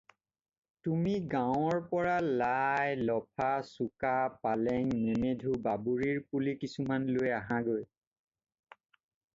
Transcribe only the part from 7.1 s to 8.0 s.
লৈ আহাঁগৈ।